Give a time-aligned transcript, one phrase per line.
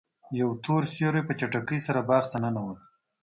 [0.39, 2.79] یو تور سیوری په چټکۍ سره باغ ته ننوت.